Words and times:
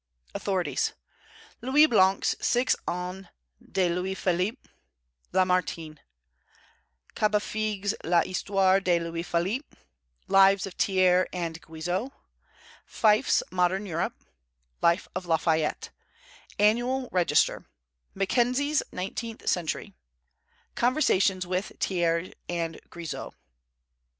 AUTHORITIES. 0.33 0.93
Louis 1.61 1.85
Blanc's 1.85 2.35
Six 2.41 2.75
Ans 2.87 3.27
de 3.71 3.87
Louis 3.87 4.15
Philippe; 4.15 4.67
Lamartine; 5.31 5.99
Capefigue's 7.13 7.93
L'Histoire 8.03 8.79
de 8.79 8.99
Louis 8.99 9.21
Philippe; 9.21 9.75
Lives 10.27 10.65
of 10.65 10.73
Thiers 10.73 11.27
and 11.31 11.61
Guizot; 11.61 12.11
Fyffe's 12.83 13.43
Modern 13.51 13.85
Europe; 13.85 14.15
Life 14.81 15.07
of 15.13 15.27
Lafayette; 15.27 15.91
Annual 16.57 17.07
Register; 17.11 17.67
Mackenzie's 18.15 18.81
Nineteenth 18.91 19.47
Century; 19.47 19.93
Conversations 20.73 21.45
with 21.45 21.73
Thiers 21.79 22.31
and 22.49 22.81
Guizot. 22.89 23.35